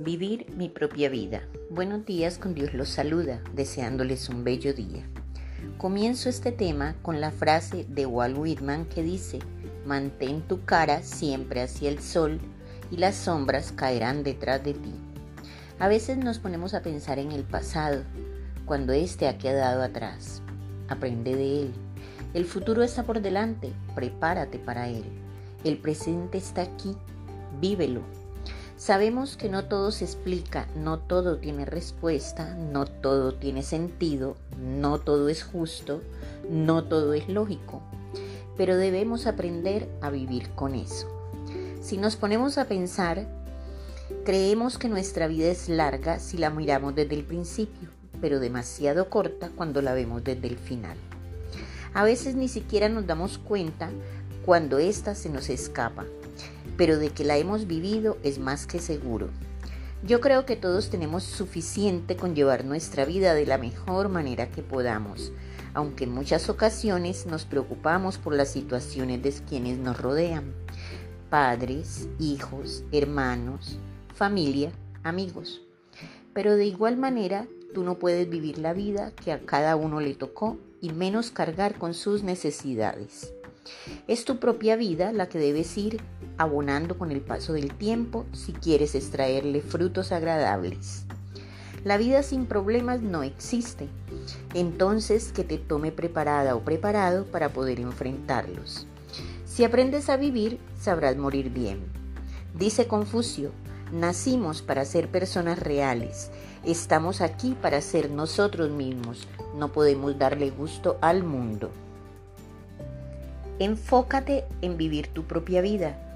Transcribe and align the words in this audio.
Vivir 0.00 0.46
mi 0.56 0.68
propia 0.68 1.08
vida. 1.08 1.42
Buenos 1.70 2.06
días, 2.06 2.38
con 2.38 2.54
Dios 2.54 2.72
los 2.72 2.88
saluda, 2.88 3.42
deseándoles 3.54 4.28
un 4.28 4.44
bello 4.44 4.72
día. 4.72 5.02
Comienzo 5.76 6.28
este 6.28 6.52
tema 6.52 6.94
con 7.02 7.20
la 7.20 7.32
frase 7.32 7.84
de 7.88 8.06
Walt 8.06 8.38
Whitman 8.38 8.84
que 8.84 9.02
dice, 9.02 9.40
mantén 9.84 10.42
tu 10.42 10.64
cara 10.64 11.02
siempre 11.02 11.62
hacia 11.62 11.88
el 11.90 11.98
sol 11.98 12.38
y 12.92 12.98
las 12.98 13.16
sombras 13.16 13.72
caerán 13.72 14.22
detrás 14.22 14.62
de 14.62 14.74
ti. 14.74 14.94
A 15.80 15.88
veces 15.88 16.16
nos 16.16 16.38
ponemos 16.38 16.74
a 16.74 16.82
pensar 16.82 17.18
en 17.18 17.32
el 17.32 17.42
pasado, 17.42 18.04
cuando 18.66 18.92
éste 18.92 19.26
ha 19.26 19.36
quedado 19.36 19.82
atrás. 19.82 20.42
Aprende 20.88 21.34
de 21.34 21.62
él. 21.62 21.72
El 22.34 22.44
futuro 22.44 22.84
está 22.84 23.02
por 23.02 23.20
delante, 23.20 23.72
prepárate 23.96 24.60
para 24.60 24.88
él. 24.88 25.02
El 25.64 25.76
presente 25.76 26.38
está 26.38 26.62
aquí, 26.62 26.94
vívelo 27.60 28.27
Sabemos 28.78 29.36
que 29.36 29.48
no 29.48 29.64
todo 29.64 29.90
se 29.90 30.04
explica, 30.04 30.68
no 30.76 31.00
todo 31.00 31.38
tiene 31.38 31.64
respuesta, 31.64 32.54
no 32.54 32.86
todo 32.86 33.34
tiene 33.34 33.64
sentido, 33.64 34.36
no 34.56 35.00
todo 35.00 35.28
es 35.28 35.42
justo, 35.42 36.00
no 36.48 36.84
todo 36.84 37.12
es 37.12 37.28
lógico, 37.28 37.82
pero 38.56 38.76
debemos 38.76 39.26
aprender 39.26 39.88
a 40.00 40.10
vivir 40.10 40.50
con 40.50 40.76
eso. 40.76 41.08
Si 41.82 41.96
nos 41.96 42.14
ponemos 42.14 42.56
a 42.56 42.66
pensar, 42.66 43.26
creemos 44.24 44.78
que 44.78 44.88
nuestra 44.88 45.26
vida 45.26 45.48
es 45.48 45.68
larga 45.68 46.20
si 46.20 46.38
la 46.38 46.50
miramos 46.50 46.94
desde 46.94 47.16
el 47.16 47.24
principio, 47.24 47.88
pero 48.20 48.38
demasiado 48.38 49.10
corta 49.10 49.50
cuando 49.56 49.82
la 49.82 49.92
vemos 49.92 50.22
desde 50.22 50.46
el 50.46 50.56
final. 50.56 50.96
A 51.94 52.04
veces 52.04 52.36
ni 52.36 52.46
siquiera 52.46 52.88
nos 52.88 53.08
damos 53.08 53.38
cuenta 53.38 53.90
cuando 54.46 54.78
ésta 54.78 55.16
se 55.16 55.30
nos 55.30 55.50
escapa 55.50 56.06
pero 56.78 56.96
de 56.98 57.10
que 57.10 57.24
la 57.24 57.36
hemos 57.36 57.66
vivido 57.66 58.16
es 58.22 58.38
más 58.38 58.66
que 58.66 58.78
seguro. 58.78 59.28
Yo 60.04 60.20
creo 60.20 60.46
que 60.46 60.54
todos 60.54 60.90
tenemos 60.90 61.24
suficiente 61.24 62.16
con 62.16 62.36
llevar 62.36 62.64
nuestra 62.64 63.04
vida 63.04 63.34
de 63.34 63.44
la 63.46 63.58
mejor 63.58 64.08
manera 64.08 64.48
que 64.48 64.62
podamos, 64.62 65.32
aunque 65.74 66.04
en 66.04 66.12
muchas 66.12 66.48
ocasiones 66.48 67.26
nos 67.26 67.44
preocupamos 67.44 68.16
por 68.16 68.32
las 68.34 68.52
situaciones 68.52 69.22
de 69.24 69.32
quienes 69.44 69.76
nos 69.78 70.00
rodean, 70.00 70.54
padres, 71.30 72.08
hijos, 72.20 72.84
hermanos, 72.92 73.80
familia, 74.14 74.70
amigos. 75.02 75.62
Pero 76.32 76.54
de 76.54 76.66
igual 76.66 76.96
manera, 76.96 77.48
tú 77.74 77.82
no 77.82 77.98
puedes 77.98 78.30
vivir 78.30 78.58
la 78.58 78.72
vida 78.72 79.10
que 79.10 79.32
a 79.32 79.40
cada 79.40 79.74
uno 79.74 80.00
le 80.00 80.14
tocó 80.14 80.58
y 80.80 80.92
menos 80.92 81.32
cargar 81.32 81.76
con 81.76 81.92
sus 81.92 82.22
necesidades. 82.22 83.34
Es 84.06 84.24
tu 84.24 84.38
propia 84.38 84.76
vida 84.76 85.12
la 85.12 85.28
que 85.28 85.40
debes 85.40 85.76
ir 85.76 86.00
abonando 86.38 86.96
con 86.96 87.10
el 87.10 87.20
paso 87.20 87.52
del 87.52 87.74
tiempo 87.74 88.24
si 88.32 88.52
quieres 88.52 88.94
extraerle 88.94 89.60
frutos 89.60 90.12
agradables. 90.12 91.04
La 91.84 91.96
vida 91.96 92.22
sin 92.22 92.46
problemas 92.46 93.02
no 93.02 93.22
existe, 93.22 93.88
entonces 94.54 95.32
que 95.32 95.44
te 95.44 95.58
tome 95.58 95.92
preparada 95.92 96.54
o 96.54 96.60
preparado 96.60 97.24
para 97.26 97.50
poder 97.50 97.80
enfrentarlos. 97.80 98.86
Si 99.44 99.64
aprendes 99.64 100.08
a 100.08 100.16
vivir, 100.16 100.58
sabrás 100.80 101.16
morir 101.16 101.50
bien. 101.50 101.80
Dice 102.56 102.86
Confucio, 102.86 103.50
nacimos 103.92 104.62
para 104.62 104.84
ser 104.84 105.08
personas 105.08 105.58
reales, 105.58 106.30
estamos 106.64 107.20
aquí 107.20 107.56
para 107.60 107.80
ser 107.80 108.10
nosotros 108.10 108.70
mismos, 108.70 109.26
no 109.56 109.72
podemos 109.72 110.18
darle 110.18 110.50
gusto 110.50 110.98
al 111.00 111.24
mundo. 111.24 111.70
Enfócate 113.60 114.44
en 114.62 114.76
vivir 114.76 115.08
tu 115.08 115.24
propia 115.24 115.60
vida 115.60 116.07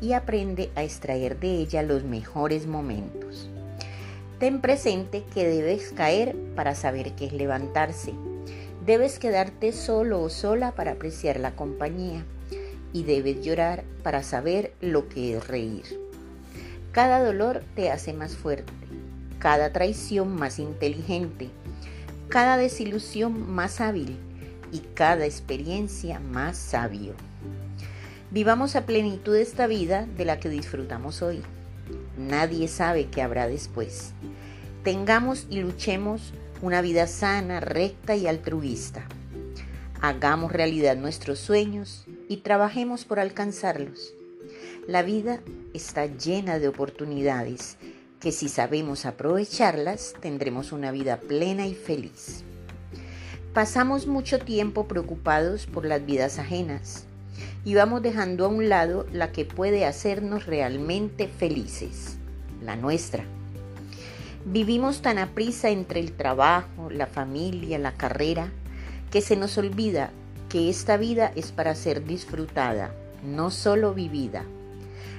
y 0.00 0.12
aprende 0.12 0.70
a 0.74 0.82
extraer 0.82 1.38
de 1.38 1.56
ella 1.56 1.82
los 1.82 2.04
mejores 2.04 2.66
momentos. 2.66 3.48
Ten 4.38 4.60
presente 4.60 5.24
que 5.34 5.46
debes 5.46 5.92
caer 5.92 6.34
para 6.56 6.74
saber 6.74 7.12
qué 7.12 7.26
es 7.26 7.32
levantarse. 7.32 8.14
Debes 8.86 9.18
quedarte 9.18 9.72
solo 9.72 10.22
o 10.22 10.30
sola 10.30 10.72
para 10.72 10.92
apreciar 10.92 11.38
la 11.38 11.54
compañía 11.54 12.24
y 12.92 13.04
debes 13.04 13.44
llorar 13.44 13.84
para 14.02 14.22
saber 14.22 14.72
lo 14.80 15.08
que 15.08 15.36
es 15.36 15.46
reír. 15.46 15.84
Cada 16.92 17.22
dolor 17.22 17.62
te 17.76 17.90
hace 17.90 18.12
más 18.12 18.36
fuerte, 18.36 18.72
cada 19.38 19.72
traición 19.72 20.34
más 20.34 20.58
inteligente, 20.58 21.50
cada 22.28 22.56
desilusión 22.56 23.48
más 23.50 23.80
hábil 23.80 24.16
y 24.72 24.78
cada 24.94 25.26
experiencia 25.26 26.18
más 26.18 26.56
sabio. 26.56 27.12
Vivamos 28.32 28.76
a 28.76 28.86
plenitud 28.86 29.34
esta 29.34 29.66
vida 29.66 30.06
de 30.16 30.24
la 30.24 30.38
que 30.38 30.48
disfrutamos 30.48 31.20
hoy. 31.20 31.42
Nadie 32.16 32.68
sabe 32.68 33.08
qué 33.08 33.22
habrá 33.22 33.48
después. 33.48 34.12
Tengamos 34.84 35.48
y 35.50 35.58
luchemos 35.58 36.32
una 36.62 36.80
vida 36.80 37.08
sana, 37.08 37.58
recta 37.58 38.14
y 38.14 38.28
altruista. 38.28 39.04
Hagamos 40.00 40.52
realidad 40.52 40.96
nuestros 40.96 41.40
sueños 41.40 42.04
y 42.28 42.36
trabajemos 42.36 43.04
por 43.04 43.18
alcanzarlos. 43.18 44.14
La 44.86 45.02
vida 45.02 45.40
está 45.74 46.06
llena 46.06 46.60
de 46.60 46.68
oportunidades 46.68 47.78
que 48.20 48.30
si 48.30 48.48
sabemos 48.48 49.06
aprovecharlas 49.06 50.14
tendremos 50.20 50.70
una 50.70 50.92
vida 50.92 51.16
plena 51.16 51.66
y 51.66 51.74
feliz. 51.74 52.44
Pasamos 53.54 54.06
mucho 54.06 54.38
tiempo 54.38 54.86
preocupados 54.86 55.66
por 55.66 55.84
las 55.84 56.06
vidas 56.06 56.38
ajenas 56.38 57.08
y 57.64 57.74
vamos 57.74 58.02
dejando 58.02 58.46
a 58.46 58.48
un 58.48 58.68
lado 58.68 59.06
la 59.12 59.32
que 59.32 59.44
puede 59.44 59.84
hacernos 59.84 60.46
realmente 60.46 61.28
felices, 61.28 62.16
la 62.62 62.76
nuestra. 62.76 63.24
Vivimos 64.44 65.02
tan 65.02 65.18
aprisa 65.18 65.68
entre 65.68 66.00
el 66.00 66.12
trabajo, 66.12 66.88
la 66.90 67.06
familia, 67.06 67.78
la 67.78 67.92
carrera, 67.92 68.50
que 69.10 69.20
se 69.20 69.36
nos 69.36 69.58
olvida 69.58 70.10
que 70.48 70.70
esta 70.70 70.96
vida 70.96 71.30
es 71.36 71.52
para 71.52 71.74
ser 71.74 72.04
disfrutada, 72.04 72.94
no 73.24 73.50
solo 73.50 73.92
vivida. 73.92 74.44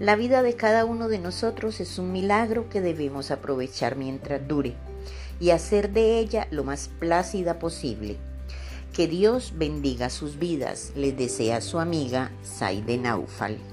La 0.00 0.16
vida 0.16 0.42
de 0.42 0.54
cada 0.56 0.84
uno 0.84 1.08
de 1.08 1.18
nosotros 1.18 1.80
es 1.80 1.98
un 1.98 2.10
milagro 2.10 2.68
que 2.68 2.80
debemos 2.80 3.30
aprovechar 3.30 3.96
mientras 3.96 4.46
dure 4.48 4.74
y 5.38 5.50
hacer 5.50 5.90
de 5.90 6.18
ella 6.18 6.48
lo 6.50 6.64
más 6.64 6.88
plácida 6.88 7.58
posible. 7.58 8.16
Que 8.92 9.08
Dios 9.08 9.54
bendiga 9.56 10.10
sus 10.10 10.38
vidas, 10.38 10.92
les 10.94 11.16
desea 11.16 11.62
su 11.62 11.78
amiga 11.78 12.30
Saide 12.42 12.98
Naufal. 12.98 13.71